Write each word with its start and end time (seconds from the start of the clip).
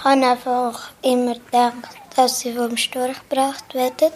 Ich 0.00 0.04
habe 0.06 0.26
einfach 0.26 0.92
immer 1.02 1.34
gedacht, 1.34 1.90
dass 2.16 2.40
sie 2.40 2.54
vom 2.54 2.74
Storch 2.78 3.18
gebracht 3.28 3.74
werden. 3.74 4.14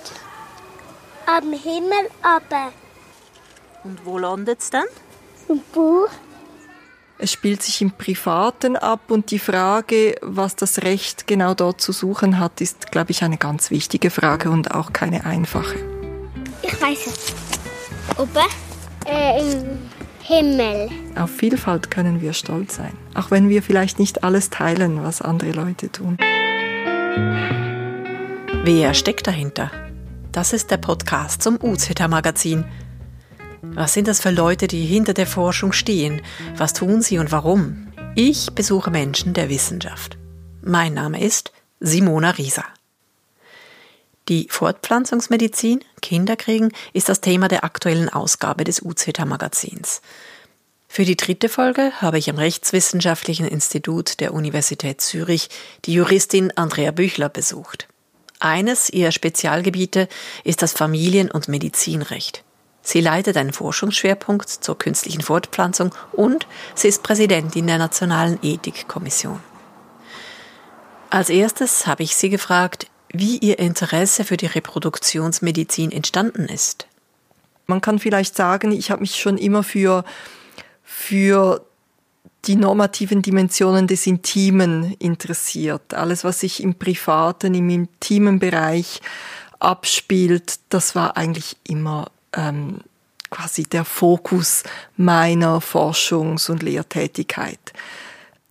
Am 1.27 1.53
Himmel 1.53 2.09
aber. 2.23 2.73
Und 3.85 4.03
wo 4.03 4.17
landet 4.17 4.61
es 4.61 4.71
dann? 4.71 4.87
Im 5.47 5.61
Buch. 5.75 6.09
Es 7.19 7.33
spielt 7.33 7.62
sich 7.62 7.83
im 7.83 7.91
Privaten 7.91 8.79
ab 8.79 9.11
und 9.11 9.30
die 9.30 9.39
Frage, 9.39 10.15
was 10.23 10.57
das 10.57 10.79
Recht 10.79 11.27
genau 11.27 11.52
dort 11.52 11.83
zu 11.83 11.93
suchen 11.93 12.39
hat, 12.39 12.62
ist, 12.62 12.91
glaube 12.91 13.11
ich, 13.11 13.23
eine 13.23 13.37
ganz 13.37 13.71
wichtige 13.71 14.09
Frage 14.09 14.48
und 14.48 14.75
auch 14.75 14.95
keine 14.95 15.27
einfache. 15.27 15.77
Ich 16.62 16.80
weiß 16.80 17.09
es. 17.09 17.35
Oben? 18.16 18.48
Äh, 19.07 19.39
im 19.43 19.91
Himmel. 20.27 20.88
Auf 21.16 21.30
Vielfalt 21.30 21.91
können 21.91 22.23
wir 22.23 22.32
stolz 22.32 22.77
sein, 22.77 22.96
auch 23.12 23.30
wenn 23.30 23.51
wir 23.51 23.62
vielleicht 23.62 23.98
nicht 23.98 24.24
alles 24.24 24.48
teilen, 24.48 25.02
was 25.02 25.20
andere 25.20 25.52
Leute 25.52 25.92
tun. 25.92 26.16
Wer 28.65 28.95
steckt 28.95 29.27
dahinter? 29.27 29.70
Das 30.32 30.55
ist 30.55 30.70
der 30.70 30.79
Podcast 30.79 31.42
zum 31.42 31.62
UZETA 31.62 32.09
Magazin. 32.09 32.65
Was 33.60 33.92
sind 33.92 34.09
das 34.09 34.23
für 34.23 34.30
Leute, 34.30 34.66
die 34.66 34.87
hinter 34.87 35.12
der 35.12 35.27
Forschung 35.27 35.73
stehen? 35.73 36.23
Was 36.56 36.73
tun 36.73 37.02
sie 37.02 37.18
und 37.18 37.30
warum? 37.30 37.88
Ich 38.15 38.51
besuche 38.54 38.91
Menschen 38.91 39.34
der 39.34 39.51
Wissenschaft. 39.51 40.16
Mein 40.62 40.95
Name 40.95 41.20
ist 41.20 41.52
Simona 41.80 42.30
Rieser. 42.30 42.65
Die 44.28 44.46
Fortpflanzungsmedizin, 44.48 45.80
Kinderkriegen, 46.01 46.73
ist 46.95 47.10
das 47.10 47.20
Thema 47.20 47.48
der 47.48 47.62
aktuellen 47.62 48.09
Ausgabe 48.09 48.65
des 48.65 48.80
UZETA 48.80 49.27
Magazins. 49.27 50.01
Für 50.88 51.05
die 51.05 51.16
dritte 51.16 51.48
Folge 51.48 51.92
habe 52.01 52.19
ich 52.19 52.30
am 52.30 52.37
Rechtswissenschaftlichen 52.37 53.46
Institut 53.46 54.21
der 54.21 54.32
Universität 54.32 55.01
Zürich 55.01 55.51
die 55.84 55.95
Juristin 55.95 56.52
Andrea 56.57 56.93
Büchler 56.93 57.29
besucht. 57.29 57.88
Eines 58.40 58.90
ihrer 58.90 59.12
Spezialgebiete 59.12 60.09
ist 60.45 60.62
das 60.62 60.73
Familien- 60.73 61.30
und 61.30 61.49
Medizinrecht. 61.49 62.45
Sie 62.80 63.01
leitet 63.01 63.37
einen 63.37 63.52
Forschungsschwerpunkt 63.52 64.49
zur 64.49 64.78
künstlichen 64.78 65.22
Fortpflanzung 65.22 65.94
und 66.12 66.47
sie 66.75 66.88
ist 66.88 67.03
Präsidentin 67.03 67.66
der 67.66 67.78
Nationalen 67.78 68.38
Ethikkommission. 68.43 69.41
Als 71.10 71.28
erstes 71.28 71.87
habe 71.87 72.03
ich 72.03 72.16
sie 72.16 72.28
gefragt, 72.28 72.87
wie 73.15 73.38
ihr 73.38 73.59
Interesse 73.59 74.25
für 74.25 74.37
die 74.37 74.47
Reproduktionsmedizin 74.47 75.93
entstanden 75.93 76.47
ist. 76.47 76.87
Man 77.66 77.81
kann 77.81 77.98
vielleicht 77.98 78.37
sagen, 78.37 78.72
ich 78.72 78.91
habe 78.91 79.00
mich 79.00 79.16
schon 79.16 79.38
immer 79.38 79.62
für, 79.62 80.04
für 80.82 81.65
die 82.44 82.56
normativen 82.56 83.22
Dimensionen 83.22 83.87
des 83.87 84.06
Intimen 84.06 84.94
interessiert. 84.98 85.94
Alles, 85.94 86.25
was 86.25 86.41
sich 86.41 86.62
im 86.62 86.75
privaten, 86.75 87.54
im 87.54 87.71
intimen 87.71 88.38
Bereich 88.38 89.00
abspielt, 89.60 90.59
das 90.69 90.94
war 90.94 91.16
eigentlich 91.16 91.56
immer 91.66 92.10
ähm, 92.34 92.81
quasi 93.31 93.62
der 93.62 93.84
Fokus 93.84 94.62
meiner 94.97 95.60
Forschungs- 95.60 96.50
und 96.50 96.62
Lehrtätigkeit. 96.62 97.72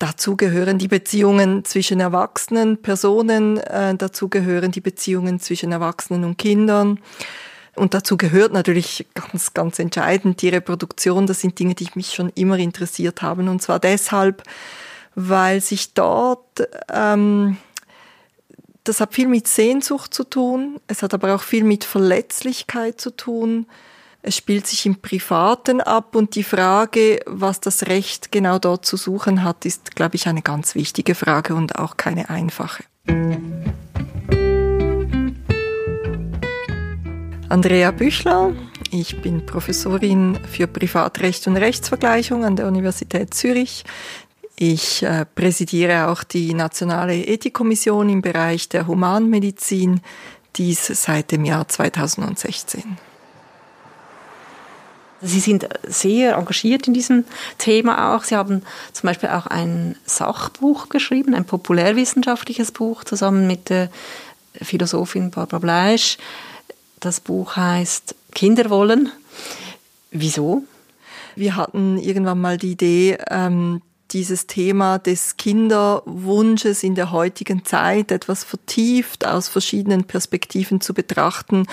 Dazu 0.04 0.36
gehören 0.36 0.76
die 0.76 0.86
Beziehungen 0.86 1.64
zwischen 1.64 1.98
erwachsenen 1.98 2.76
Personen, 2.76 3.56
äh, 3.56 3.94
dazu 3.94 4.28
gehören 4.28 4.70
die 4.70 4.82
Beziehungen 4.82 5.40
zwischen 5.40 5.72
Erwachsenen 5.72 6.24
und 6.24 6.36
Kindern. 6.36 7.00
Und 7.74 7.94
dazu 7.94 8.18
gehört 8.18 8.52
natürlich 8.52 9.06
ganz, 9.14 9.54
ganz 9.54 9.78
entscheidend 9.78 10.42
die 10.42 10.50
Reproduktion. 10.50 11.26
Das 11.26 11.40
sind 11.40 11.58
Dinge, 11.58 11.74
die 11.74 11.88
mich 11.94 12.12
schon 12.12 12.28
immer 12.34 12.58
interessiert 12.58 13.22
haben. 13.22 13.48
Und 13.48 13.62
zwar 13.62 13.80
deshalb, 13.80 14.42
weil 15.14 15.62
sich 15.62 15.94
dort, 15.94 16.68
ähm, 16.92 17.56
das 18.84 19.00
hat 19.00 19.14
viel 19.14 19.28
mit 19.28 19.48
Sehnsucht 19.48 20.12
zu 20.12 20.24
tun. 20.24 20.80
Es 20.86 21.02
hat 21.02 21.14
aber 21.14 21.34
auch 21.34 21.42
viel 21.42 21.64
mit 21.64 21.82
Verletzlichkeit 21.82 23.00
zu 23.00 23.08
tun. 23.08 23.64
Es 24.26 24.38
spielt 24.38 24.66
sich 24.66 24.86
im 24.86 25.02
Privaten 25.02 25.82
ab 25.82 26.16
und 26.16 26.34
die 26.34 26.44
Frage, 26.44 27.20
was 27.26 27.60
das 27.60 27.88
Recht 27.88 28.32
genau 28.32 28.58
dort 28.58 28.86
zu 28.86 28.96
suchen 28.96 29.44
hat, 29.44 29.66
ist, 29.66 29.94
glaube 29.94 30.16
ich, 30.16 30.26
eine 30.26 30.40
ganz 30.40 30.74
wichtige 30.74 31.14
Frage 31.14 31.54
und 31.54 31.78
auch 31.78 31.98
keine 31.98 32.30
einfache. 32.30 32.84
Andrea 37.50 37.90
Büchler, 37.90 38.52
ich 38.90 39.20
bin 39.20 39.44
Professorin 39.44 40.38
für 40.50 40.68
Privatrecht 40.68 41.46
und 41.46 41.58
Rechtsvergleichung 41.58 42.46
an 42.46 42.56
der 42.56 42.66
Universität 42.66 43.34
Zürich. 43.34 43.84
Ich 44.56 45.02
äh, 45.02 45.26
präsidiere 45.34 46.08
auch 46.08 46.24
die 46.24 46.54
Nationale 46.54 47.26
Ethikkommission 47.26 48.08
im 48.08 48.22
Bereich 48.22 48.70
der 48.70 48.86
Humanmedizin, 48.86 50.00
dies 50.56 50.86
seit 50.86 51.30
dem 51.30 51.44
Jahr 51.44 51.68
2016. 51.68 52.96
Sie 55.24 55.40
sind 55.40 55.66
sehr 55.84 56.36
engagiert 56.36 56.86
in 56.86 56.92
diesem 56.92 57.24
Thema 57.56 58.14
auch. 58.14 58.24
Sie 58.24 58.36
haben 58.36 58.62
zum 58.92 59.06
Beispiel 59.06 59.30
auch 59.30 59.46
ein 59.46 59.96
Sachbuch 60.04 60.90
geschrieben, 60.90 61.34
ein 61.34 61.46
populärwissenschaftliches 61.46 62.72
Buch 62.72 63.04
zusammen 63.04 63.46
mit 63.46 63.70
der 63.70 63.88
Philosophin 64.60 65.30
Barbara 65.30 65.60
Bleisch. 65.60 66.18
Das 67.00 67.20
Buch 67.20 67.56
heißt 67.56 68.14
Kinder 68.34 68.68
wollen. 68.68 69.10
Wieso? 70.10 70.64
Wir 71.36 71.56
hatten 71.56 71.98
irgendwann 71.98 72.40
mal 72.40 72.58
die 72.58 72.72
Idee, 72.72 73.18
ähm, 73.30 73.80
dieses 74.10 74.46
Thema 74.46 74.98
des 74.98 75.38
Kinderwunsches 75.38 76.82
in 76.82 76.94
der 76.94 77.10
heutigen 77.10 77.64
Zeit 77.64 78.12
etwas 78.12 78.44
vertieft 78.44 79.26
aus 79.26 79.48
verschiedenen 79.48 80.04
Perspektiven 80.04 80.82
zu 80.82 80.92
betrachten 80.92 81.66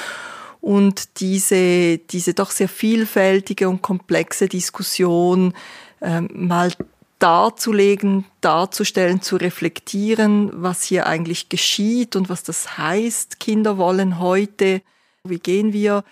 und 0.62 1.20
diese, 1.20 1.98
diese 1.98 2.34
doch 2.34 2.52
sehr 2.52 2.70
vielfältige 2.70 3.68
und 3.68 3.82
komplexe 3.82 4.48
Diskussion 4.48 5.54
ähm, 6.02 6.30
mal 6.34 6.72
darzulegen, 7.18 8.26
darzustellen, 8.42 9.22
zu 9.22 9.36
reflektieren, 9.36 10.52
was 10.54 10.84
hier 10.84 11.08
eigentlich 11.08 11.50
geschieht 11.50 12.16
und 12.16 12.30
was 12.30 12.44
das 12.44 12.78
heißt. 12.78 13.40
Kinder 13.40 13.78
wollen 13.78 14.20
heute, 14.20 14.82
wie 15.24 15.40
gehen 15.40 15.74
wir 15.74 16.04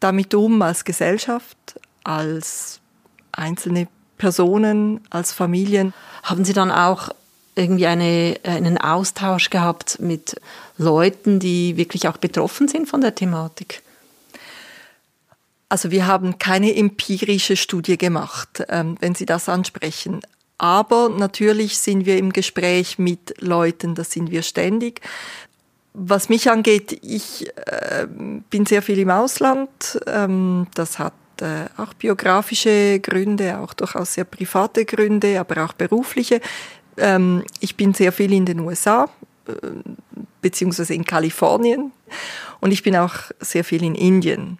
damit 0.00 0.34
um 0.34 0.60
als 0.62 0.84
Gesellschaft, 0.84 1.56
als 2.04 2.80
einzelne 3.32 3.88
Personen, 4.18 5.00
als 5.10 5.32
Familien. 5.32 5.94
Haben 6.22 6.44
Sie 6.44 6.52
dann 6.52 6.70
auch 6.70 7.10
irgendwie 7.54 7.86
eine, 7.86 8.38
einen 8.44 8.78
Austausch 8.78 9.50
gehabt 9.50 10.00
mit 10.00 10.40
Leuten, 10.78 11.38
die 11.38 11.76
wirklich 11.76 12.08
auch 12.08 12.16
betroffen 12.16 12.68
sind 12.68 12.88
von 12.88 13.00
der 13.00 13.14
Thematik? 13.14 13.82
Also 15.68 15.90
wir 15.90 16.06
haben 16.06 16.38
keine 16.38 16.74
empirische 16.76 17.56
Studie 17.56 17.98
gemacht, 17.98 18.62
ähm, 18.68 18.96
wenn 19.00 19.14
Sie 19.14 19.26
das 19.26 19.48
ansprechen. 19.48 20.20
Aber 20.58 21.08
natürlich 21.08 21.78
sind 21.78 22.06
wir 22.06 22.18
im 22.18 22.32
Gespräch 22.32 22.98
mit 22.98 23.34
Leuten, 23.40 23.94
das 23.94 24.12
sind 24.12 24.30
wir 24.30 24.42
ständig. 24.42 25.00
Was 25.92 26.28
mich 26.28 26.50
angeht, 26.50 26.98
ich 27.02 27.48
äh, 27.56 28.06
bin 28.50 28.66
sehr 28.66 28.82
viel 28.82 28.98
im 28.98 29.10
Ausland. 29.10 29.98
Ähm, 30.06 30.66
das 30.74 30.98
hat 30.98 31.14
äh, 31.40 31.66
auch 31.76 31.94
biografische 31.94 33.00
Gründe, 33.00 33.58
auch 33.58 33.74
durchaus 33.74 34.14
sehr 34.14 34.24
private 34.24 34.84
Gründe, 34.84 35.40
aber 35.40 35.64
auch 35.64 35.72
berufliche. 35.72 36.40
Ähm, 36.96 37.44
ich 37.60 37.76
bin 37.76 37.92
sehr 37.92 38.12
viel 38.12 38.32
in 38.32 38.46
den 38.46 38.60
USA, 38.60 39.08
äh, 39.48 39.52
beziehungsweise 40.40 40.94
in 40.94 41.04
Kalifornien 41.04 41.92
und 42.60 42.72
ich 42.72 42.82
bin 42.82 42.96
auch 42.96 43.14
sehr 43.40 43.64
viel 43.64 43.82
in 43.82 43.94
Indien. 43.94 44.58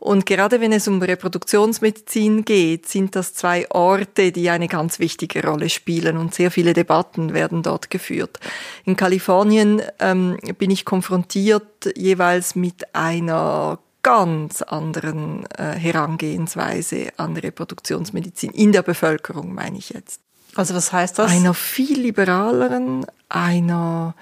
Und 0.00 0.24
gerade 0.24 0.60
wenn 0.62 0.72
es 0.72 0.88
um 0.88 1.00
Reproduktionsmedizin 1.00 2.46
geht, 2.46 2.88
sind 2.88 3.14
das 3.14 3.34
zwei 3.34 3.70
Orte, 3.70 4.32
die 4.32 4.48
eine 4.48 4.66
ganz 4.66 4.98
wichtige 4.98 5.44
Rolle 5.46 5.68
spielen 5.68 6.16
und 6.16 6.34
sehr 6.34 6.50
viele 6.50 6.72
Debatten 6.72 7.34
werden 7.34 7.62
dort 7.62 7.90
geführt. 7.90 8.40
In 8.86 8.96
Kalifornien 8.96 9.82
ähm, 9.98 10.38
bin 10.58 10.70
ich 10.70 10.86
konfrontiert 10.86 11.92
jeweils 11.96 12.56
mit 12.56 12.94
einer 12.94 13.78
ganz 14.02 14.62
anderen 14.62 15.44
äh, 15.58 15.74
Herangehensweise 15.74 17.08
an 17.18 17.36
Reproduktionsmedizin 17.36 18.52
in 18.52 18.72
der 18.72 18.82
Bevölkerung, 18.82 19.52
meine 19.54 19.76
ich 19.76 19.90
jetzt. 19.90 20.22
Also 20.54 20.74
was 20.74 20.92
heißt 20.92 21.18
das? 21.18 21.30
Einer 21.30 21.52
viel 21.52 22.00
liberaleren, 22.00 23.04
einer 23.28 24.14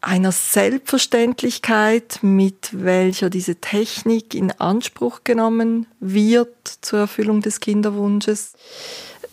einer 0.00 0.32
Selbstverständlichkeit, 0.32 2.20
mit 2.22 2.70
welcher 2.72 3.30
diese 3.30 3.56
Technik 3.56 4.34
in 4.34 4.50
Anspruch 4.52 5.20
genommen 5.24 5.86
wird 6.00 6.48
zur 6.80 7.00
Erfüllung 7.00 7.42
des 7.42 7.60
Kinderwunsches. 7.60 8.52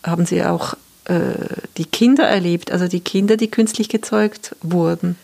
Haben 0.04 0.26
Sie 0.26 0.44
auch 0.44 0.74
äh, 1.06 1.34
die 1.78 1.86
Kinder 1.86 2.24
erlebt, 2.28 2.70
also 2.70 2.86
die 2.86 3.00
Kinder, 3.00 3.36
die 3.36 3.50
künstlich 3.50 3.88
gezeugt 3.88 4.54
wurden? 4.60 5.16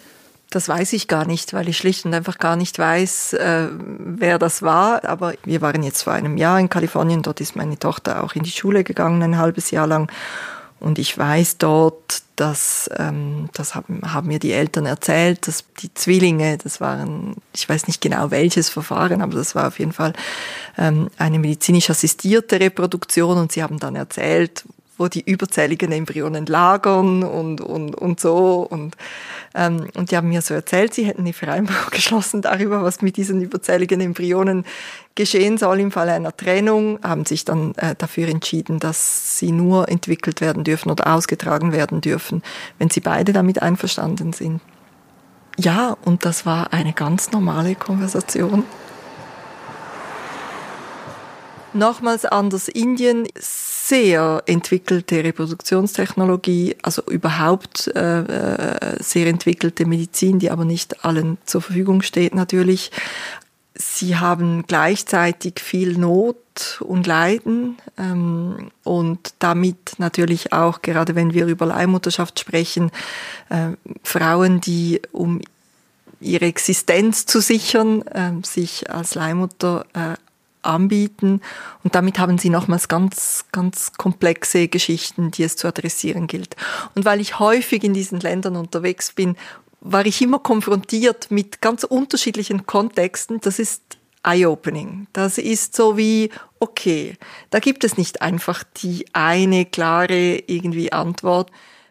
Das 0.50 0.68
weiß 0.68 0.92
ich 0.92 1.08
gar 1.08 1.26
nicht, 1.26 1.52
weil 1.52 1.68
ich 1.68 1.76
schlicht 1.76 2.04
und 2.04 2.14
einfach 2.14 2.38
gar 2.38 2.56
nicht 2.56 2.78
weiß, 2.78 3.32
äh, 3.34 3.68
wer 3.98 4.38
das 4.38 4.62
war. 4.62 5.04
Aber 5.04 5.34
wir 5.44 5.60
waren 5.60 5.82
jetzt 5.82 6.02
vor 6.02 6.12
einem 6.12 6.36
Jahr 6.36 6.60
in 6.60 6.68
Kalifornien. 6.68 7.22
Dort 7.22 7.40
ist 7.40 7.56
meine 7.56 7.78
Tochter 7.78 8.22
auch 8.22 8.34
in 8.34 8.44
die 8.44 8.52
Schule 8.52 8.84
gegangen, 8.84 9.22
ein 9.22 9.38
halbes 9.38 9.72
Jahr 9.72 9.86
lang. 9.86 10.10
Und 10.78 10.98
ich 10.98 11.16
weiß 11.18 11.58
dort, 11.58 12.23
das, 12.36 12.90
ähm, 12.96 13.48
das 13.52 13.74
haben, 13.74 14.00
haben 14.12 14.28
mir 14.28 14.38
die 14.38 14.52
Eltern 14.52 14.86
erzählt, 14.86 15.46
dass 15.46 15.64
die 15.80 15.92
Zwillinge, 15.94 16.58
das 16.58 16.80
waren, 16.80 17.36
ich 17.54 17.68
weiß 17.68 17.86
nicht 17.86 18.00
genau 18.00 18.30
welches 18.30 18.68
Verfahren, 18.68 19.22
aber 19.22 19.34
das 19.34 19.54
war 19.54 19.68
auf 19.68 19.78
jeden 19.78 19.92
Fall 19.92 20.12
ähm, 20.76 21.10
eine 21.16 21.38
medizinisch 21.38 21.90
assistierte 21.90 22.58
Reproduktion 22.58 23.38
und 23.38 23.52
sie 23.52 23.62
haben 23.62 23.78
dann 23.78 23.94
erzählt, 23.94 24.64
wo 24.96 25.08
die 25.08 25.22
überzähligen 25.28 25.92
Embryonen 25.92 26.46
lagern 26.46 27.22
und, 27.22 27.60
und, 27.60 27.94
und 27.94 28.20
so. 28.20 28.66
Und, 28.68 28.96
ähm, 29.54 29.88
und 29.94 30.10
die 30.10 30.16
haben 30.16 30.28
mir 30.28 30.42
so 30.42 30.54
erzählt, 30.54 30.94
sie 30.94 31.04
hätten 31.04 31.22
eine 31.22 31.32
Vereinbarung 31.32 31.86
geschlossen 31.90 32.42
darüber, 32.42 32.82
was 32.82 33.02
mit 33.02 33.16
diesen 33.16 33.40
überzähligen 33.40 34.00
Embryonen 34.00 34.64
geschehen 35.14 35.58
soll 35.58 35.80
im 35.80 35.90
Fall 35.90 36.08
einer 36.08 36.36
Trennung, 36.36 36.98
haben 37.02 37.24
sich 37.24 37.44
dann 37.44 37.74
äh, 37.76 37.94
dafür 37.96 38.28
entschieden, 38.28 38.80
dass 38.80 39.38
sie 39.38 39.52
nur 39.52 39.88
entwickelt 39.88 40.40
werden 40.40 40.64
dürfen 40.64 40.90
oder 40.90 41.12
ausgetragen 41.14 41.72
werden 41.72 42.00
dürfen, 42.00 42.42
wenn 42.78 42.90
sie 42.90 43.00
beide 43.00 43.32
damit 43.32 43.62
einverstanden 43.62 44.32
sind. 44.32 44.60
Ja, 45.56 45.96
und 46.04 46.24
das 46.24 46.46
war 46.46 46.72
eine 46.72 46.92
ganz 46.92 47.30
normale 47.30 47.76
Konversation. 47.76 48.64
Nochmals 51.72 52.24
anders 52.24 52.68
Indien, 52.68 53.26
sehr 53.86 54.42
entwickelte 54.46 55.22
Reproduktionstechnologie, 55.22 56.76
also 56.82 57.02
überhaupt 57.02 57.88
äh, 57.94 58.20
äh, 58.20 59.02
sehr 59.02 59.26
entwickelte 59.26 59.84
Medizin, 59.84 60.38
die 60.38 60.50
aber 60.50 60.64
nicht 60.64 61.04
allen 61.04 61.36
zur 61.44 61.60
Verfügung 61.60 62.00
steht 62.00 62.34
natürlich. 62.34 62.90
Sie 63.74 64.16
haben 64.16 64.64
gleichzeitig 64.66 65.60
viel 65.60 65.98
Not 65.98 66.80
und 66.80 67.06
Leiden 67.06 67.76
ähm, 67.98 68.70
und 68.84 69.34
damit 69.40 69.96
natürlich 69.98 70.52
auch, 70.54 70.80
gerade 70.80 71.14
wenn 71.14 71.34
wir 71.34 71.46
über 71.46 71.66
Leihmutterschaft 71.66 72.40
sprechen, 72.40 72.90
äh, 73.50 73.72
Frauen, 74.02 74.62
die 74.62 75.02
um 75.12 75.42
ihre 76.20 76.46
Existenz 76.46 77.26
zu 77.26 77.40
sichern, 77.40 78.00
äh, 78.02 78.32
sich 78.44 78.88
als 78.90 79.14
Leihmutter 79.14 79.84
äh, 79.92 80.14
anbieten. 80.64 81.40
Und 81.82 81.94
damit 81.94 82.18
haben 82.18 82.38
sie 82.38 82.50
nochmals 82.50 82.88
ganz, 82.88 83.44
ganz 83.52 83.92
komplexe 83.92 84.68
Geschichten, 84.68 85.30
die 85.30 85.44
es 85.44 85.56
zu 85.56 85.68
adressieren 85.68 86.26
gilt. 86.26 86.56
Und 86.94 87.04
weil 87.04 87.20
ich 87.20 87.38
häufig 87.38 87.84
in 87.84 87.94
diesen 87.94 88.20
Ländern 88.20 88.56
unterwegs 88.56 89.12
bin, 89.12 89.36
war 89.80 90.06
ich 90.06 90.22
immer 90.22 90.38
konfrontiert 90.38 91.30
mit 91.30 91.60
ganz 91.60 91.84
unterschiedlichen 91.84 92.66
Kontexten. 92.66 93.40
Das 93.40 93.58
ist 93.58 93.82
eye-opening. 94.24 95.06
Das 95.12 95.38
ist 95.38 95.76
so 95.76 95.96
wie, 95.96 96.30
okay, 96.58 97.16
da 97.50 97.58
gibt 97.58 97.84
es 97.84 97.98
nicht 97.98 98.22
einfach 98.22 98.64
die 98.78 99.04
eine 99.12 99.66
klare 99.66 100.38
irgendwie 100.46 100.90
Antwort. 100.92 101.50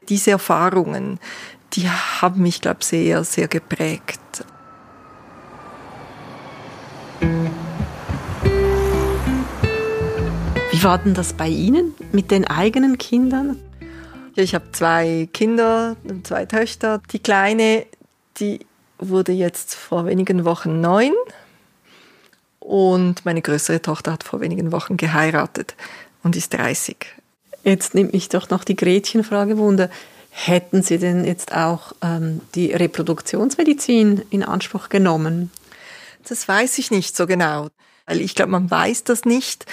Diese 0.10 0.32
Erfahrungen, 0.32 1.20
die 1.74 1.88
haben 1.90 2.42
mich, 2.42 2.62
glaube 2.62 2.80
ich, 2.82 2.88
sehr, 2.88 3.24
sehr 3.24 3.48
geprägt. 3.48 4.20
Wie 10.84 10.88
war 10.88 10.98
denn 10.98 11.14
das 11.14 11.32
bei 11.32 11.48
Ihnen 11.48 11.96
mit 12.12 12.30
den 12.30 12.46
eigenen 12.46 12.98
Kindern? 12.98 13.58
Ja, 14.36 14.44
ich 14.44 14.54
habe 14.54 14.66
zwei 14.74 15.30
Kinder, 15.32 15.96
zwei 16.24 16.46
Töchter. 16.46 17.02
Die 17.14 17.20
kleine, 17.20 17.86
die 18.36 18.60
wurde 18.98 19.32
jetzt 19.32 19.76
vor 19.76 20.06
wenigen 20.06 20.44
Wochen 20.44 20.82
neun 20.82 21.14
und 22.60 23.24
meine 23.24 23.42
größere 23.42 23.82
Tochter 23.82 24.12
hat 24.12 24.26
vor 24.26 24.42
wenigen 24.42 24.74
Wochen 24.74 24.98
geheiratet 24.98 25.76
und 26.22 26.36
ist 26.36 26.54
30. 26.54 26.98
Jetzt 27.64 27.96
nimmt 27.96 28.12
mich 28.12 28.28
doch 28.28 28.50
noch 28.50 28.66
die 28.66 28.76
Gretchenfrage 28.76 29.58
wunder. 29.58 29.90
Hätten 30.32 30.84
Sie 30.84 30.98
denn 30.98 31.24
jetzt 31.24 31.56
auch 31.56 31.94
ähm, 32.02 32.42
die 32.56 32.74
Reproduktionsmedizin 32.74 34.22
in 34.32 34.44
Anspruch 34.44 34.90
genommen? 34.90 35.50
Das 36.28 36.46
weiß 36.46 36.78
ich 36.78 36.92
nicht 36.92 37.16
so 37.16 37.26
genau. 37.26 37.70
Weil 38.06 38.20
ich 38.20 38.36
glaube, 38.36 38.52
man 38.52 38.70
weiß 38.70 39.06
das 39.06 39.24
nicht 39.24 39.66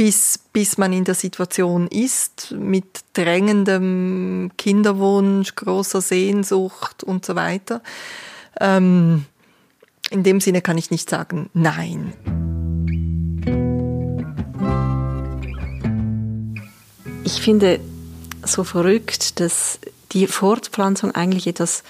bis, 0.00 0.38
bis 0.54 0.78
man 0.78 0.94
in 0.94 1.04
der 1.04 1.14
Situation 1.14 1.86
ist, 1.86 2.52
mit 2.52 3.00
drängendem 3.12 4.50
Kinderwunsch, 4.56 5.54
großer 5.56 6.00
Sehnsucht 6.00 7.04
und 7.04 7.26
so 7.26 7.34
weiter. 7.34 7.82
Ähm, 8.58 9.26
in 10.08 10.22
dem 10.22 10.40
Sinne 10.40 10.62
kann 10.62 10.78
ich 10.78 10.90
nicht 10.90 11.10
sagen, 11.10 11.50
nein. 11.52 12.14
Ich 17.24 17.42
finde 17.42 17.78
so 18.42 18.64
verrückt, 18.64 19.38
dass 19.38 19.80
die 20.12 20.26
Fortpflanzung 20.26 21.14
eigentlich 21.14 21.46
etwas 21.46 21.82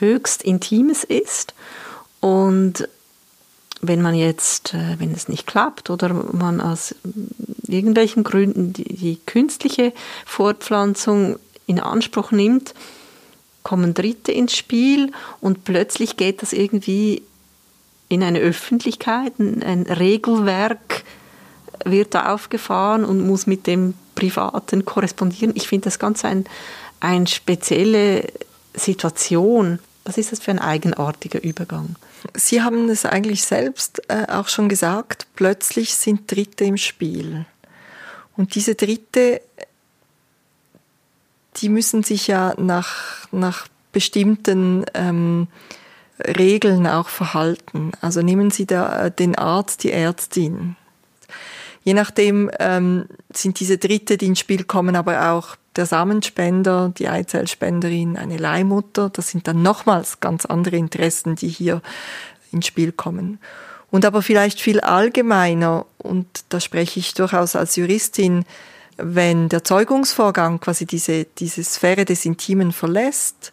höchst 0.00 0.42
Intimes 0.42 1.04
ist 1.04 1.54
und 2.18 2.88
wenn 3.82 4.00
man 4.00 4.14
jetzt, 4.14 4.74
äh, 4.74 4.98
wenn 4.98 5.12
es 5.12 5.28
nicht 5.28 5.46
klappt 5.46 5.90
oder 5.90 6.14
man 6.14 6.60
aus 6.60 6.94
irgendwelchen 7.66 8.22
Gründen 8.22 8.72
die, 8.72 8.84
die 8.84 9.16
künstliche 9.26 9.92
Fortpflanzung 10.24 11.36
in 11.66 11.80
Anspruch 11.80 12.30
nimmt, 12.30 12.74
kommen 13.62 13.92
Dritte 13.94 14.32
ins 14.32 14.56
Spiel 14.56 15.12
und 15.40 15.64
plötzlich 15.64 16.16
geht 16.16 16.42
das 16.42 16.52
irgendwie 16.52 17.22
in 18.08 18.22
eine 18.22 18.40
Öffentlichkeit, 18.40 19.38
ein 19.38 19.86
Regelwerk 19.88 21.04
wird 21.84 22.14
da 22.14 22.32
aufgefahren 22.32 23.04
und 23.04 23.26
muss 23.26 23.46
mit 23.46 23.66
dem 23.66 23.94
Privaten 24.14 24.84
korrespondieren. 24.84 25.54
Ich 25.56 25.68
finde 25.68 25.84
das 25.84 25.98
ganz 25.98 26.24
ein, 26.24 26.44
eine 27.00 27.26
spezielle 27.26 28.28
Situation. 28.74 29.78
Was 30.04 30.18
ist 30.18 30.32
das 30.32 30.40
für 30.40 30.50
ein 30.50 30.58
eigenartiger 30.58 31.42
Übergang? 31.42 31.96
Sie 32.34 32.62
haben 32.62 32.88
es 32.88 33.04
eigentlich 33.04 33.44
selbst 33.44 34.02
äh, 34.08 34.26
auch 34.28 34.48
schon 34.48 34.68
gesagt, 34.68 35.26
plötzlich 35.36 35.94
sind 35.94 36.30
Dritte 36.30 36.64
im 36.64 36.76
Spiel. 36.76 37.46
Und 38.36 38.54
diese 38.54 38.74
Dritte, 38.74 39.40
die 41.56 41.68
müssen 41.68 42.02
sich 42.02 42.26
ja 42.26 42.54
nach, 42.58 43.28
nach 43.30 43.68
bestimmten 43.92 44.84
ähm, 44.94 45.48
Regeln 46.18 46.86
auch 46.86 47.08
verhalten. 47.08 47.92
Also 48.00 48.22
nehmen 48.22 48.50
Sie 48.50 48.66
da, 48.66 49.06
äh, 49.06 49.10
den 49.10 49.36
Arzt, 49.36 49.84
die 49.84 49.92
Ärztin. 49.92 50.76
Je 51.84 51.94
nachdem 51.94 52.50
ähm, 52.58 53.06
sind 53.32 53.58
diese 53.60 53.78
Dritte, 53.78 54.16
die 54.16 54.26
ins 54.26 54.38
Spiel 54.38 54.64
kommen, 54.64 54.94
aber 54.94 55.32
auch 55.32 55.56
der 55.76 55.86
Samenspender, 55.86 56.92
die 56.96 57.08
Eizellspenderin, 57.08 58.16
eine 58.16 58.36
Leihmutter. 58.36 59.10
Das 59.10 59.28
sind 59.28 59.48
dann 59.48 59.62
nochmals 59.62 60.20
ganz 60.20 60.44
andere 60.44 60.76
Interessen, 60.76 61.34
die 61.34 61.48
hier 61.48 61.82
ins 62.52 62.66
Spiel 62.66 62.92
kommen. 62.92 63.38
Und 63.90 64.04
aber 64.04 64.22
vielleicht 64.22 64.60
viel 64.60 64.80
allgemeiner, 64.80 65.86
und 65.98 66.26
da 66.48 66.60
spreche 66.60 67.00
ich 67.00 67.14
durchaus 67.14 67.56
als 67.56 67.76
Juristin, 67.76 68.44
wenn 68.96 69.48
der 69.48 69.64
Zeugungsvorgang 69.64 70.60
quasi 70.60 70.86
diese, 70.86 71.24
diese 71.24 71.64
Sphäre 71.64 72.04
des 72.04 72.24
Intimen 72.24 72.72
verlässt, 72.72 73.52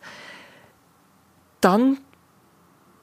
dann 1.61 1.97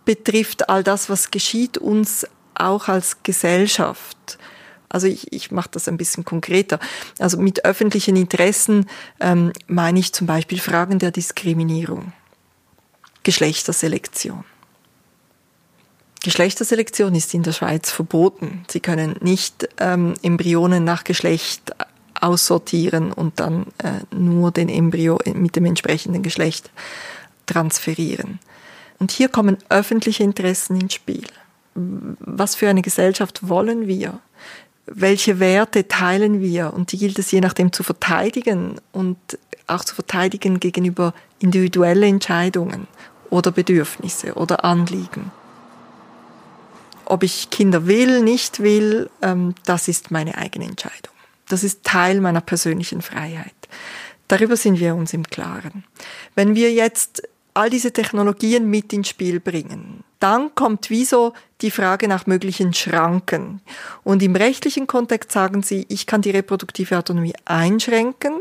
betrifft 0.04 0.68
all 0.68 0.84
das, 0.84 1.10
was 1.10 1.30
geschieht, 1.30 1.76
uns 1.78 2.26
auch 2.54 2.88
als 2.88 3.22
Gesellschaft. 3.22 4.38
Also 4.88 5.06
ich, 5.06 5.32
ich 5.32 5.50
mache 5.50 5.70
das 5.72 5.88
ein 5.88 5.96
bisschen 5.96 6.24
konkreter. 6.24 6.78
Also 7.18 7.38
mit 7.38 7.64
öffentlichen 7.64 8.16
Interessen 8.16 8.86
ähm, 9.20 9.52
meine 9.66 9.98
ich 9.98 10.12
zum 10.12 10.26
Beispiel 10.26 10.58
Fragen 10.58 10.98
der 10.98 11.10
Diskriminierung, 11.10 12.12
Geschlechterselektion. 13.22 14.44
Geschlechterselektion 16.22 17.14
ist 17.14 17.34
in 17.34 17.44
der 17.44 17.52
Schweiz 17.52 17.90
verboten. 17.90 18.64
Sie 18.68 18.80
können 18.80 19.16
nicht 19.20 19.68
ähm, 19.78 20.14
Embryonen 20.22 20.82
nach 20.82 21.04
Geschlecht 21.04 21.72
aussortieren 22.20 23.12
und 23.12 23.38
dann 23.38 23.66
äh, 23.78 24.14
nur 24.14 24.50
den 24.50 24.68
Embryo 24.68 25.18
mit 25.34 25.54
dem 25.56 25.66
entsprechenden 25.66 26.22
Geschlecht 26.22 26.70
transferieren. 27.46 28.40
Und 28.98 29.12
hier 29.12 29.28
kommen 29.28 29.58
öffentliche 29.68 30.24
Interessen 30.24 30.80
ins 30.80 30.94
Spiel. 30.94 31.26
Was 31.74 32.56
für 32.56 32.68
eine 32.68 32.82
Gesellschaft 32.82 33.48
wollen 33.48 33.86
wir? 33.86 34.18
Welche 34.86 35.40
Werte 35.40 35.88
teilen 35.88 36.40
wir? 36.40 36.72
Und 36.72 36.92
die 36.92 36.98
gilt 36.98 37.18
es 37.18 37.30
je 37.30 37.40
nachdem 37.40 37.72
zu 37.72 37.82
verteidigen 37.82 38.80
und 38.92 39.16
auch 39.66 39.84
zu 39.84 39.94
verteidigen 39.94 40.60
gegenüber 40.60 41.12
individuellen 41.40 42.14
Entscheidungen 42.14 42.86
oder 43.30 43.50
Bedürfnisse 43.50 44.34
oder 44.34 44.64
Anliegen 44.64 45.32
ob 47.06 47.22
ich 47.22 47.50
Kinder 47.50 47.86
will, 47.86 48.20
nicht 48.22 48.60
will, 48.60 49.08
ähm, 49.22 49.54
das 49.64 49.88
ist 49.88 50.10
meine 50.10 50.36
eigene 50.36 50.66
Entscheidung. 50.66 51.14
Das 51.48 51.64
ist 51.64 51.84
Teil 51.84 52.20
meiner 52.20 52.40
persönlichen 52.40 53.00
Freiheit. 53.00 53.54
Darüber 54.28 54.56
sind 54.56 54.80
wir 54.80 54.96
uns 54.96 55.14
im 55.14 55.22
Klaren. 55.24 55.84
Wenn 56.34 56.56
wir 56.56 56.72
jetzt 56.72 57.22
all 57.54 57.70
diese 57.70 57.92
Technologien 57.92 58.68
mit 58.68 58.92
ins 58.92 59.08
Spiel 59.08 59.38
bringen, 59.40 60.02
dann 60.18 60.54
kommt 60.56 60.90
wieso 60.90 61.32
die 61.62 61.70
Frage 61.70 62.08
nach 62.08 62.26
möglichen 62.26 62.74
Schranken. 62.74 63.60
Und 64.04 64.22
im 64.22 64.36
rechtlichen 64.36 64.86
Kontext 64.86 65.32
sagen 65.32 65.62
sie, 65.62 65.86
ich 65.88 66.06
kann 66.06 66.22
die 66.22 66.30
reproduktive 66.30 66.98
Autonomie 66.98 67.34
einschränken, 67.44 68.34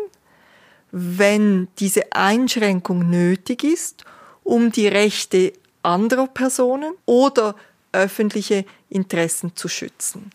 wenn 0.91 1.67
diese 1.79 2.12
Einschränkung 2.12 3.10
nötig 3.10 3.63
ist, 3.63 4.05
um 4.43 4.72
die 4.72 4.88
Rechte 4.88 5.53
anderer 5.81 6.27
Personen 6.27 6.93
oder 7.05 7.55
öffentliche 7.91 8.65
Interessen 8.89 9.55
zu 9.55 9.67
schützen. 9.67 10.31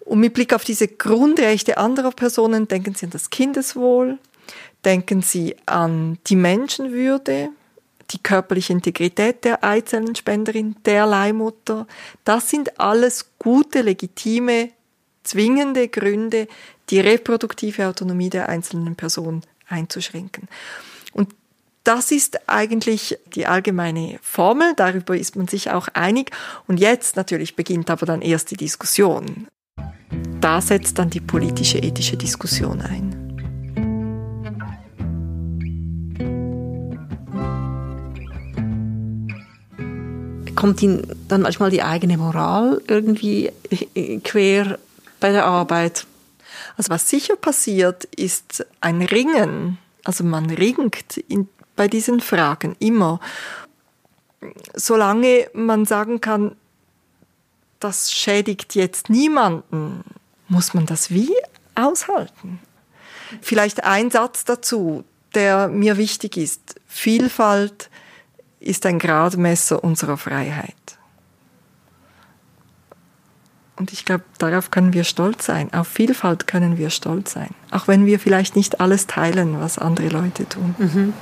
Und 0.00 0.20
mit 0.20 0.34
Blick 0.34 0.54
auf 0.54 0.64
diese 0.64 0.88
Grundrechte 0.88 1.78
anderer 1.78 2.12
Personen 2.12 2.68
denken 2.68 2.94
Sie 2.94 3.06
an 3.06 3.10
das 3.10 3.30
Kindeswohl, 3.30 4.18
denken 4.84 5.22
Sie 5.22 5.56
an 5.66 6.18
die 6.28 6.36
Menschenwürde, 6.36 7.48
die 8.10 8.22
körperliche 8.22 8.72
Integrität 8.72 9.44
der 9.44 9.64
Eizellenspenderin, 9.64 10.76
der 10.84 11.06
Leihmutter. 11.06 11.86
Das 12.24 12.50
sind 12.50 12.78
alles 12.78 13.32
gute, 13.38 13.82
legitime, 13.82 14.70
zwingende 15.24 15.88
Gründe, 15.88 16.48
die 16.90 17.00
reproduktive 17.00 17.88
Autonomie 17.88 18.30
der 18.30 18.48
einzelnen 18.48 18.96
Person 18.96 19.42
einzuschränken. 19.68 20.48
Und 21.12 21.34
das 21.84 22.10
ist 22.10 22.48
eigentlich 22.48 23.18
die 23.34 23.46
allgemeine 23.46 24.18
Formel, 24.22 24.74
darüber 24.76 25.16
ist 25.16 25.36
man 25.36 25.48
sich 25.48 25.70
auch 25.70 25.88
einig. 25.94 26.30
Und 26.66 26.78
jetzt 26.78 27.16
natürlich 27.16 27.56
beginnt 27.56 27.90
aber 27.90 28.06
dann 28.06 28.22
erst 28.22 28.50
die 28.50 28.56
Diskussion. 28.56 29.46
Da 30.40 30.60
setzt 30.60 30.98
dann 30.98 31.10
die 31.10 31.20
politische, 31.20 31.78
ethische 31.78 32.16
Diskussion 32.16 32.80
ein. 32.80 33.15
Kommt 40.56 40.82
Ihnen 40.82 41.06
dann 41.28 41.42
manchmal 41.42 41.70
die 41.70 41.82
eigene 41.82 42.16
Moral 42.18 42.82
irgendwie 42.88 43.52
quer 44.24 44.78
bei 45.20 45.30
der 45.30 45.44
Arbeit? 45.44 46.06
Also 46.76 46.90
was 46.90 47.08
sicher 47.08 47.36
passiert, 47.36 48.04
ist 48.04 48.66
ein 48.80 49.02
Ringen. 49.02 49.78
Also 50.04 50.24
man 50.24 50.50
ringt 50.50 51.16
in, 51.28 51.48
bei 51.74 51.88
diesen 51.88 52.20
Fragen 52.20 52.74
immer. 52.78 53.20
Solange 54.74 55.48
man 55.52 55.84
sagen 55.84 56.20
kann, 56.20 56.56
das 57.80 58.12
schädigt 58.12 58.74
jetzt 58.74 59.10
niemanden, 59.10 60.04
muss 60.48 60.74
man 60.74 60.86
das 60.86 61.10
wie 61.10 61.34
aushalten? 61.74 62.60
Vielleicht 63.42 63.84
ein 63.84 64.10
Satz 64.10 64.44
dazu, 64.44 65.04
der 65.34 65.68
mir 65.68 65.96
wichtig 65.96 66.36
ist. 66.36 66.80
Vielfalt 66.86 67.90
ist 68.66 68.86
ein 68.86 68.98
Gradmesser 68.98 69.82
unserer 69.82 70.16
Freiheit. 70.16 70.74
Und 73.78 73.92
ich 73.92 74.04
glaube, 74.04 74.24
darauf 74.38 74.70
können 74.70 74.94
wir 74.94 75.04
stolz 75.04 75.44
sein. 75.44 75.72
Auf 75.74 75.86
Vielfalt 75.86 76.46
können 76.46 76.78
wir 76.78 76.90
stolz 76.90 77.32
sein. 77.32 77.50
Auch 77.70 77.88
wenn 77.88 78.06
wir 78.06 78.18
vielleicht 78.18 78.56
nicht 78.56 78.80
alles 78.80 79.06
teilen, 79.06 79.60
was 79.60 79.78
andere 79.78 80.08
Leute 80.08 80.48
tun. 80.48 80.74
Mhm. 80.78 81.12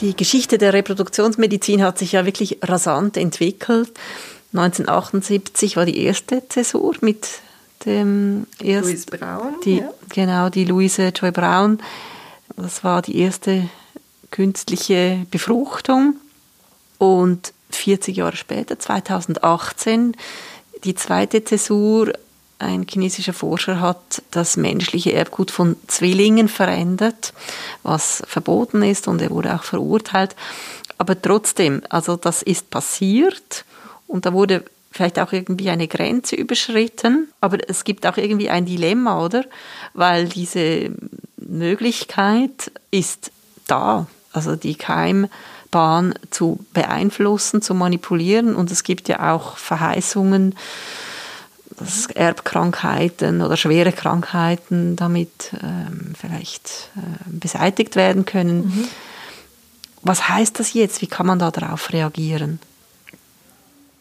Die 0.00 0.14
Geschichte 0.14 0.58
der 0.58 0.74
Reproduktionsmedizin 0.74 1.82
hat 1.82 1.98
sich 1.98 2.12
ja 2.12 2.26
wirklich 2.26 2.58
rasant 2.62 3.16
entwickelt. 3.16 3.90
1978 4.52 5.76
war 5.76 5.86
die 5.86 6.02
erste 6.04 6.46
Zäsur 6.48 6.94
mit 7.00 7.26
dem 7.84 8.46
ersten. 8.62 8.88
Louise 8.90 9.06
Braun. 9.06 9.54
Die, 9.64 9.78
ja. 9.78 9.90
Genau, 10.10 10.50
die 10.50 10.64
Louise 10.66 11.08
Joy 11.08 11.30
Braun. 11.30 11.78
Das 12.56 12.84
war 12.84 13.02
die 13.02 13.18
erste 13.18 13.68
künstliche 14.38 15.26
Befruchtung. 15.32 16.14
Und 16.98 17.52
40 17.70 18.16
Jahre 18.16 18.36
später, 18.36 18.78
2018, 18.78 20.16
die 20.84 20.94
zweite 20.94 21.42
Zäsur, 21.42 22.12
ein 22.60 22.86
chinesischer 22.88 23.32
Forscher 23.32 23.80
hat 23.80 24.22
das 24.30 24.56
menschliche 24.56 25.12
Erbgut 25.12 25.50
von 25.50 25.74
Zwillingen 25.88 26.48
verändert, 26.48 27.32
was 27.82 28.22
verboten 28.28 28.82
ist 28.82 29.08
und 29.08 29.20
er 29.20 29.30
wurde 29.30 29.54
auch 29.56 29.64
verurteilt. 29.64 30.36
Aber 30.98 31.20
trotzdem, 31.20 31.82
also 31.88 32.14
das 32.14 32.42
ist 32.42 32.70
passiert 32.70 33.64
und 34.06 34.24
da 34.24 34.32
wurde 34.32 34.64
vielleicht 34.92 35.18
auch 35.18 35.32
irgendwie 35.32 35.70
eine 35.70 35.88
Grenze 35.88 36.36
überschritten, 36.36 37.26
aber 37.40 37.58
es 37.68 37.82
gibt 37.82 38.06
auch 38.06 38.16
irgendwie 38.16 38.50
ein 38.50 38.66
Dilemma, 38.66 39.24
oder? 39.24 39.44
Weil 39.94 40.28
diese 40.28 40.92
Möglichkeit 41.36 42.70
ist 42.92 43.32
da, 43.66 44.06
also 44.46 44.56
die 44.56 44.76
Keimbahn 44.76 46.14
zu 46.30 46.60
beeinflussen, 46.72 47.62
zu 47.62 47.74
manipulieren 47.74 48.54
und 48.54 48.70
es 48.70 48.82
gibt 48.82 49.08
ja 49.08 49.34
auch 49.34 49.56
Verheißungen, 49.56 50.54
dass 51.78 52.06
Erbkrankheiten 52.06 53.42
oder 53.42 53.56
schwere 53.56 53.92
Krankheiten 53.92 54.96
damit 54.96 55.52
ähm, 55.62 56.14
vielleicht 56.18 56.90
äh, 56.96 57.00
beseitigt 57.26 57.96
werden 57.96 58.24
können. 58.24 58.66
Mhm. 58.66 58.88
Was 60.02 60.28
heißt 60.28 60.58
das 60.58 60.72
jetzt? 60.72 61.02
Wie 61.02 61.06
kann 61.06 61.26
man 61.26 61.38
da 61.38 61.50
darauf 61.50 61.92
reagieren? 61.92 62.60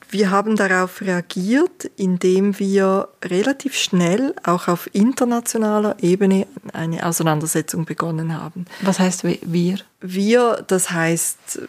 Wir 0.10 0.32
haben 0.32 0.56
darauf 0.56 1.02
reagiert, 1.02 1.92
indem 1.98 2.58
wir 2.60 3.10
relativ 3.24 3.76
schnell 3.76 4.34
auch 4.44 4.70
auf 4.70 4.90
internationaler 4.94 5.98
Ebene 6.02 6.48
eine 6.72 7.06
Auseinandersetzung 7.06 7.84
begonnen 7.86 8.40
haben. 8.40 8.66
Was 8.82 9.00
heißt 9.00 9.26
wir? 9.26 9.80
Wir, 10.00 10.64
das 10.68 10.92
heißt 10.92 11.60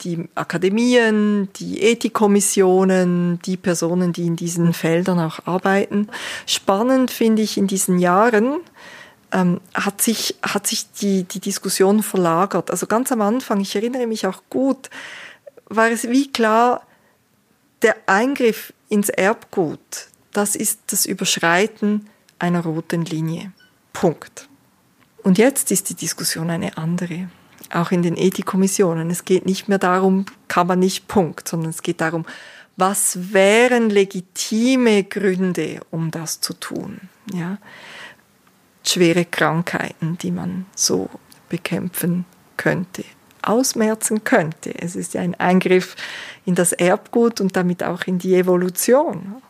die 0.00 0.28
Akademien, 0.34 1.48
die 1.56 1.82
Ethikkommissionen, 1.82 3.40
die 3.44 3.56
Personen, 3.56 4.12
die 4.12 4.26
in 4.26 4.36
diesen 4.36 4.72
Feldern 4.72 5.20
auch 5.20 5.40
arbeiten. 5.46 6.08
Spannend 6.46 7.10
finde 7.10 7.42
ich 7.42 7.58
in 7.58 7.66
diesen 7.66 7.98
Jahren, 7.98 8.60
ähm, 9.32 9.60
hat 9.74 10.00
sich, 10.00 10.36
hat 10.42 10.66
sich 10.66 10.90
die, 10.92 11.24
die 11.24 11.40
Diskussion 11.40 12.02
verlagert. 12.02 12.70
Also 12.70 12.86
ganz 12.86 13.12
am 13.12 13.20
Anfang, 13.20 13.60
ich 13.60 13.76
erinnere 13.76 14.06
mich 14.06 14.26
auch 14.26 14.42
gut, 14.48 14.88
war 15.66 15.90
es 15.90 16.08
wie 16.08 16.30
klar, 16.32 16.82
der 17.84 17.96
Eingriff 18.06 18.72
ins 18.88 19.10
Erbgut, 19.10 20.08
das 20.32 20.56
ist 20.56 20.80
das 20.88 21.06
Überschreiten 21.06 22.08
einer 22.38 22.64
roten 22.64 23.04
Linie. 23.04 23.52
Punkt. 23.92 24.48
Und 25.22 25.38
jetzt 25.38 25.70
ist 25.70 25.90
die 25.90 25.94
Diskussion 25.94 26.50
eine 26.50 26.76
andere. 26.76 27.28
Auch 27.72 27.92
in 27.92 28.02
den 28.02 28.16
Ethikkommissionen. 28.16 29.10
Es 29.10 29.24
geht 29.24 29.46
nicht 29.46 29.68
mehr 29.68 29.78
darum, 29.78 30.26
kann 30.48 30.66
man 30.66 30.78
nicht 30.78 31.08
Punkt, 31.08 31.48
sondern 31.48 31.70
es 31.70 31.82
geht 31.82 32.00
darum, 32.00 32.26
was 32.76 33.32
wären 33.32 33.90
legitime 33.90 35.04
Gründe, 35.04 35.80
um 35.90 36.10
das 36.10 36.40
zu 36.40 36.54
tun? 36.54 37.00
Ja? 37.32 37.58
Schwere 38.84 39.24
Krankheiten, 39.24 40.18
die 40.18 40.30
man 40.30 40.66
so 40.74 41.08
bekämpfen 41.48 42.24
könnte 42.56 43.04
ausmerzen 43.48 44.24
könnte. 44.24 44.74
Es 44.78 44.96
ist 44.96 45.14
ja 45.14 45.20
ein 45.20 45.34
Eingriff 45.34 45.96
in 46.44 46.54
das 46.54 46.72
Erbgut 46.72 47.40
und 47.40 47.56
damit 47.56 47.82
auch 47.82 48.02
in 48.02 48.18
die 48.18 48.34
Evolution. 48.34 49.42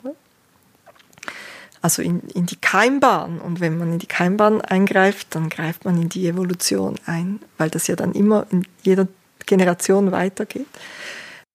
Also 1.81 2.01
in, 2.01 2.21
in 2.31 2.47
die 2.47 2.57
Keimbahn. 2.57 3.41
Und 3.41 3.61
wenn 3.61 3.79
man 3.79 3.93
in 3.93 3.99
die 3.99 4.07
Keimbahn 4.07 4.61
eingreift, 4.61 5.35
dann 5.35 5.49
greift 5.51 5.85
man 5.85 6.01
in 6.01 6.09
die 6.09 6.27
Evolution 6.27 6.97
ein, 7.07 7.41
weil 7.59 7.71
das 7.71 7.87
ja 7.87 7.97
dann 7.97 8.13
immer 8.13 8.47
in 8.51 8.67
jeder 8.83 9.07
Generation 9.47 10.13
weitergeht. 10.13 10.67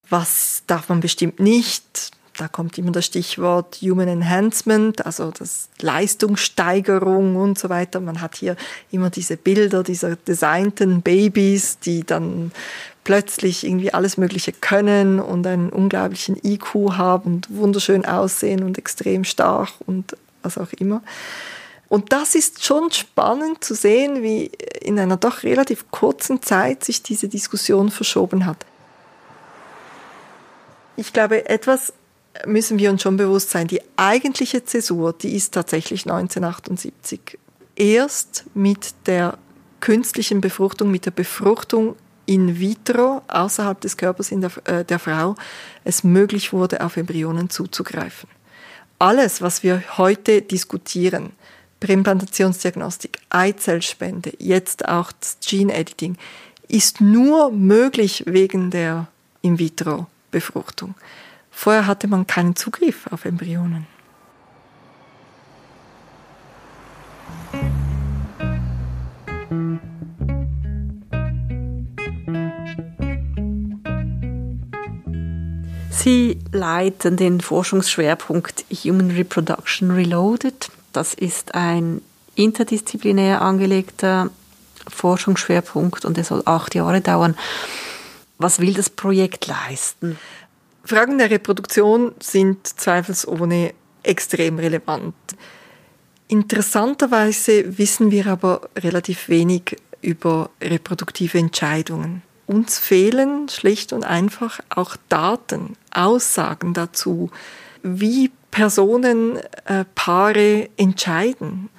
Was 0.10 0.63
darf 0.67 0.89
man 0.89 1.00
bestimmt 1.00 1.39
nicht? 1.39 2.12
Da 2.39 2.48
kommt 2.48 2.77
immer 2.77 2.91
das 2.91 3.05
Stichwort 3.05 3.79
Human 3.81 4.08
Enhancement, 4.08 5.05
also 5.05 5.29
das 5.31 5.67
Leistungssteigerung 5.81 7.36
und 7.36 7.60
so 7.60 7.67
weiter. 7.67 8.00
Man 8.00 8.22
hat 8.22 8.38
hier 8.38 8.55
immer 8.91 9.10
diese 9.10 9.36
Bilder 9.36 9.84
dieser 9.84 10.15
designten 10.15 11.01
Babys, 11.01 11.79
die 11.79 12.05
dann 12.05 12.51
plötzlich 13.03 13.65
irgendwie 13.65 13.93
alles 13.93 14.17
Mögliche 14.17 14.53
können 14.53 15.19
und 15.19 15.46
einen 15.46 15.69
unglaublichen 15.69 16.38
IQ 16.41 16.91
haben 16.91 17.36
und 17.36 17.55
wunderschön 17.55 18.05
aussehen 18.05 18.63
und 18.63 18.77
extrem 18.77 19.25
stark 19.25 19.69
und 19.86 20.15
was 20.41 20.58
auch 20.58 20.72
immer. 20.74 21.01
Und 21.89 22.13
das 22.13 22.36
ist 22.36 22.63
schon 22.63 22.91
spannend 22.91 23.63
zu 23.63 23.74
sehen, 23.74 24.24
wie 24.24 24.46
in 24.79 24.98
einer 24.98 25.17
doch 25.17 25.43
relativ 25.43 25.91
kurzen 25.91 26.41
Zeit 26.41 26.86
sich 26.86 27.03
diese 27.03 27.27
Diskussion 27.27 27.89
verschoben 27.89 28.46
hat. 28.46 28.65
Ich 30.96 31.12
glaube, 31.12 31.50
etwas 31.50 31.93
müssen 32.45 32.79
wir 32.79 32.91
uns 32.91 33.01
schon 33.01 33.17
bewusst 33.17 33.50
sein, 33.50 33.67
die 33.67 33.81
eigentliche 33.98 34.63
Zäsur, 34.63 35.13
die 35.13 35.36
ist 35.36 35.53
tatsächlich 35.53 36.05
1978. 36.05 37.38
Erst 37.75 38.45
mit 38.53 38.93
der 39.05 39.38
künstlichen 39.79 40.41
Befruchtung, 40.41 40.91
mit 40.91 41.05
der 41.05 41.12
Befruchtung 41.12 41.95
in 42.25 42.59
vitro 42.59 43.21
außerhalb 43.27 43.81
des 43.81 43.98
Körpers 43.98 44.29
der, 44.29 44.51
äh, 44.65 44.86
der 44.86 45.00
Frau 45.00 45.36
es 45.83 46.03
möglich 46.03 46.53
wurde, 46.53 46.83
auf 46.86 46.98
Embryonen 46.98 47.50
zuzugreifen. 47.50 48.29
Alles, 49.00 49.41
was 49.41 49.63
wir 49.63 49.81
heute 49.98 50.41
diskutieren, 50.41 51.31
Präimplantationsdiagnostik, 51.79 53.17
Eizellspende, 53.29 54.33
jetzt 54.38 54.88
auch 54.88 55.12
das 55.13 55.38
Gene 55.39 55.74
Editing, 55.74 56.17
ist 56.67 57.01
nur 57.01 57.51
möglich 57.51 58.25
wegen 58.27 58.69
der 58.69 59.07
In-vitro-Befruchtung. 59.41 60.95
Vorher 61.61 61.87
hatte 61.87 62.07
man 62.07 62.25
keinen 62.25 62.55
Zugriff 62.55 63.05
auf 63.11 63.25
Embryonen. 63.25 63.85
Sie 75.91 76.39
leiten 76.53 77.17
den 77.17 77.41
Forschungsschwerpunkt 77.41 78.63
Human 78.71 79.11
Reproduction 79.11 79.91
Reloaded. 79.91 80.71
Das 80.93 81.13
ist 81.13 81.55
ein 81.55 82.01
interdisziplinär 82.35 83.41
angelegter 83.41 84.29
Forschungsschwerpunkt 84.87 86.05
und 86.05 86.15
der 86.15 86.23
soll 86.23 86.41
acht 86.45 86.73
Jahre 86.73 87.01
dauern. 87.01 87.35
Was 88.37 88.59
will 88.59 88.73
das 88.73 88.89
Projekt 88.89 89.47
leisten? 89.47 90.17
Fragen 90.89 91.19
der 91.19 91.29
Reproduktion 91.29 92.15
sind 92.19 92.65
zweifelsohne 92.65 93.75
extrem 94.01 94.58
relevant. 94.58 95.13
Interessanterweise 96.27 97.77
wissen 97.77 98.10
wir 98.10 98.25
aber 98.25 98.67
relativ 98.75 99.29
wenig 99.29 99.77
über 100.01 100.50
reproduktive 100.60 101.38
Entscheidungen. 101.38 102.24
Uns 102.48 102.79
fehlen 102.79 103.50
schlicht 103.50 103.93
und 103.93 104.03
einfach 104.03 104.62
auch 104.69 104.96
Daten, 105.10 105.75
Aussagen 105.91 106.74
dazu, 106.74 107.29
wie 107.84 108.31
Personen, 108.50 109.38
äh, 109.65 109.86
Paare 109.93 110.69
entscheiden. 110.75 111.69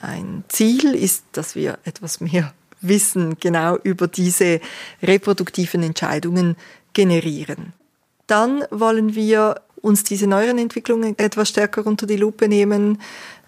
Ein 0.00 0.44
Ziel 0.46 0.94
ist, 0.94 1.24
dass 1.32 1.56
wir 1.56 1.80
etwas 1.82 2.20
mehr 2.20 2.54
Wissen 2.80 3.36
genau 3.40 3.78
über 3.82 4.06
diese 4.06 4.60
reproduktiven 5.02 5.82
Entscheidungen 5.82 6.54
generieren. 6.92 7.72
Dann 8.30 8.64
wollen 8.70 9.14
wir 9.16 9.60
uns 9.82 10.04
diese 10.04 10.28
neueren 10.28 10.58
Entwicklungen 10.58 11.18
etwas 11.18 11.48
stärker 11.48 11.84
unter 11.84 12.06
die 12.06 12.16
Lupe 12.16 12.46
nehmen, 12.46 13.00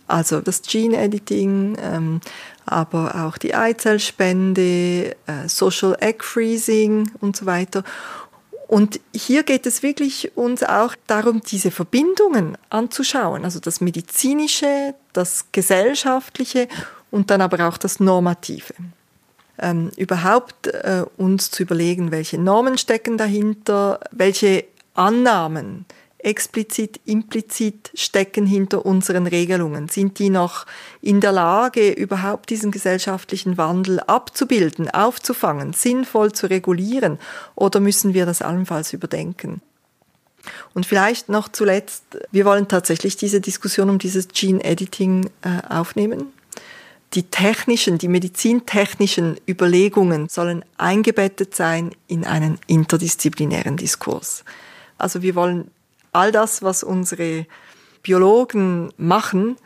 also 0.09 0.41
das 0.41 0.63
Gene 0.63 0.97
Editing, 0.97 1.77
ähm, 1.81 2.21
aber 2.67 3.27
auch 3.27 3.39
die 3.39 3.55
Eizellspende, 3.55 5.15
äh, 5.27 5.47
Social 5.47 5.97
Egg 6.01 6.25
Freezing 6.25 7.11
und 7.21 7.37
so 7.37 7.47
weiter. 7.47 7.85
Und 8.67 9.01
hier 9.15 9.43
geht 9.43 9.67
es 9.67 9.83
wirklich 9.83 10.37
uns 10.37 10.63
auch 10.63 10.97
darum, 11.07 11.43
diese 11.43 11.71
Verbindungen 11.71 12.59
anzuschauen, 12.71 13.45
also 13.45 13.61
das 13.61 13.81
Medizinische, 13.81 14.95
das 15.13 15.47
Gesellschaftliche 15.53 16.69
und 17.11 17.31
dann 17.31 17.41
aber 17.41 17.69
auch 17.69 17.77
das 17.77 18.01
Normative. 18.01 18.75
Ähm, 19.59 19.91
überhaupt 19.97 20.67
äh, 20.69 21.05
uns 21.19 21.51
zu 21.51 21.63
überlegen, 21.63 22.11
welche 22.11 22.39
Normen 22.39 22.79
stecken 22.79 23.19
dahinter, 23.19 24.01
welche 24.11 24.65
Annahmen 24.95 25.87
explizit, 26.23 27.01
implizit 27.05 27.91
stecken 27.95 28.47
hinter 28.47 28.87
unseren 28.87 29.27
Regelungen? 29.27 29.89
Sind 29.89 30.19
die 30.19 30.31
noch 30.31 30.67
in 31.01 31.21
der 31.21 31.33
Lage, 31.33 31.91
überhaupt 31.91 32.51
diesen 32.51 32.71
gesellschaftlichen 32.71 33.59
Wandel 33.59 34.01
abzubilden, 34.01 34.89
aufzufangen, 34.91 35.73
sinnvoll 35.73 36.33
zu 36.33 36.49
regulieren? 36.49 37.19
Oder 37.55 37.81
müssen 37.81 38.15
wir 38.15 38.27
das 38.27 38.43
allenfalls 38.43 38.93
überdenken? 38.93 39.61
Und 40.75 40.87
vielleicht 40.87 41.29
noch 41.29 41.49
zuletzt, 41.49 42.05
wir 42.33 42.45
wollen 42.45 42.67
tatsächlich 42.67 43.17
diese 43.17 43.41
Diskussion 43.41 43.91
um 43.91 43.99
dieses 43.99 44.29
Gene 44.29 44.63
Editing 44.65 45.31
äh, 45.43 45.69
aufnehmen. 45.69 46.33
Die 47.15 47.25
technischen, 47.25 47.99
die 47.99 48.09
medizintechnischen 48.09 49.39
Überlegungen 49.47 50.29
sollen 50.29 50.65
eingebettet 50.79 51.55
sein 51.55 51.95
in 52.09 52.25
einen 52.25 52.59
interdisziplinären 52.67 53.77
Diskurs. 53.77 54.45
Also 55.03 55.21
wir 55.21 55.35
wollen 55.35 55.71
all 56.13 56.31
das, 56.31 56.63
was 56.63 56.85
unsere 56.85 57.47
Biologen 58.03 58.93
machen, 58.97 59.57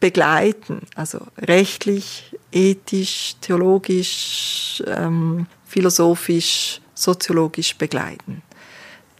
begleiten, 0.00 0.82
also 0.94 1.20
rechtlich, 1.38 2.34
ethisch, 2.50 3.34
theologisch, 3.42 4.82
ähm, 4.86 5.46
philosophisch, 5.66 6.80
soziologisch 6.94 7.76
begleiten. 7.76 8.42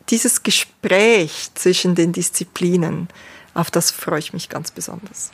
Dieses 0.09 0.42
Gespräch 0.42 1.51
zwischen 1.55 1.94
den 1.94 2.12
Disziplinen, 2.12 3.09
auf 3.53 3.70
das 3.70 3.90
freue 3.90 4.20
ich 4.20 4.33
mich 4.33 4.48
ganz 4.48 4.70
besonders. 4.70 5.31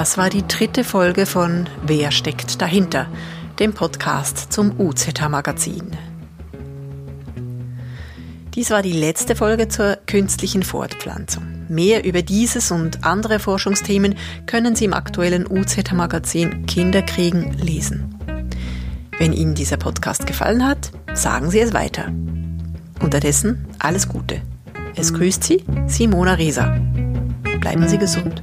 Das 0.00 0.16
war 0.16 0.30
die 0.30 0.48
dritte 0.48 0.82
Folge 0.82 1.26
von 1.26 1.68
Wer 1.82 2.10
steckt 2.10 2.62
dahinter, 2.62 3.06
dem 3.58 3.74
Podcast 3.74 4.50
zum 4.50 4.80
UZH 4.80 5.28
Magazin. 5.28 5.90
Dies 8.54 8.70
war 8.70 8.80
die 8.80 8.94
letzte 8.94 9.36
Folge 9.36 9.68
zur 9.68 9.98
künstlichen 10.06 10.62
Fortpflanzung. 10.62 11.66
Mehr 11.68 12.02
über 12.06 12.22
dieses 12.22 12.70
und 12.70 13.04
andere 13.04 13.40
Forschungsthemen 13.40 14.14
können 14.46 14.74
Sie 14.74 14.86
im 14.86 14.94
aktuellen 14.94 15.46
UZH 15.46 15.92
Magazin 15.92 16.64
Kinderkriegen 16.64 17.52
lesen. 17.58 18.18
Wenn 19.18 19.34
Ihnen 19.34 19.54
dieser 19.54 19.76
Podcast 19.76 20.26
gefallen 20.26 20.66
hat, 20.66 20.92
sagen 21.12 21.50
Sie 21.50 21.60
es 21.60 21.74
weiter. 21.74 22.10
Unterdessen 23.02 23.66
alles 23.78 24.08
Gute. 24.08 24.40
Es 24.96 25.12
grüßt 25.12 25.44
Sie 25.44 25.62
Simona 25.88 26.32
Rieser. 26.32 26.74
Bleiben 27.60 27.86
Sie 27.86 27.98
gesund. 27.98 28.42